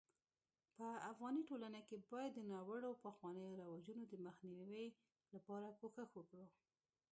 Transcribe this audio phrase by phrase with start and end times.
[0.75, 4.85] په افغاني ټولنه کي بايد د ناړوه پخوانيو رواجونو دمخ نيوي
[5.35, 6.45] لپاره کوښښ وکړو